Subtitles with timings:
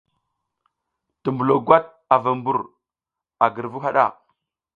[1.23, 2.59] Tumbulo gwat a vu mbur
[3.43, 4.05] a girvu haɗa.